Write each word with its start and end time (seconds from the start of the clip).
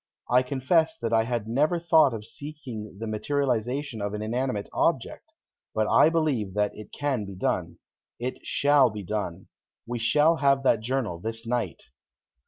I 0.31 0.41
confess 0.41 0.97
that 0.97 1.13
I 1.13 1.25
had 1.25 1.47
never 1.47 1.79
thought 1.79 2.11
of 2.11 2.25
seeking 2.25 2.97
the 2.97 3.05
materialization 3.05 4.01
of 4.01 4.15
an 4.15 4.23
inanimate 4.23 4.67
object. 4.73 5.31
But 5.75 5.85
I 5.87 6.09
believe 6.09 6.55
that 6.55 6.71
it 6.75 6.91
can 6.91 7.23
be 7.23 7.35
done. 7.35 7.77
It 8.17 8.39
shall 8.43 8.89
be 8.89 9.03
done. 9.03 9.49
We 9.85 9.99
shall 9.99 10.37
have 10.37 10.63
that 10.63 10.79
journal 10.81 11.19
this 11.19 11.45
night." 11.45 11.83